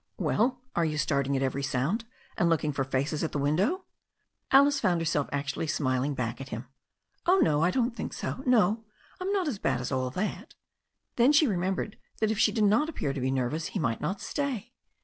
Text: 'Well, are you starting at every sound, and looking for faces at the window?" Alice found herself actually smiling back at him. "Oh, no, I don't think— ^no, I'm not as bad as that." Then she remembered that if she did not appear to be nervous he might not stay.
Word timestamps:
'Well, 0.17 0.63
are 0.75 0.83
you 0.83 0.97
starting 0.97 1.37
at 1.37 1.43
every 1.43 1.61
sound, 1.61 2.05
and 2.35 2.49
looking 2.49 2.71
for 2.73 2.83
faces 2.83 3.23
at 3.23 3.33
the 3.33 3.37
window?" 3.37 3.85
Alice 4.49 4.79
found 4.79 4.99
herself 4.99 5.29
actually 5.31 5.67
smiling 5.67 6.15
back 6.15 6.41
at 6.41 6.49
him. 6.49 6.65
"Oh, 7.27 7.37
no, 7.37 7.61
I 7.61 7.69
don't 7.69 7.95
think— 7.95 8.11
^no, 8.15 8.81
I'm 9.19 9.31
not 9.31 9.47
as 9.47 9.59
bad 9.59 9.79
as 9.79 9.89
that." 9.89 10.55
Then 11.17 11.31
she 11.31 11.45
remembered 11.45 11.99
that 12.17 12.31
if 12.31 12.39
she 12.39 12.51
did 12.51 12.63
not 12.63 12.89
appear 12.89 13.13
to 13.13 13.21
be 13.21 13.29
nervous 13.29 13.67
he 13.67 13.77
might 13.79 14.01
not 14.01 14.19
stay. 14.21 14.73